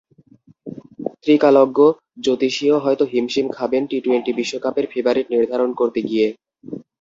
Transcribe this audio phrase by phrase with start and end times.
[1.23, 1.77] ত্রিকালজ্ঞ
[2.23, 6.27] জ্যোতিষীও হয়তো হিমশিম খাবেন টি-টোয়েন্টি বিশ্বকাপের ফেবারিট নির্ধারণ করতে গিয়ে।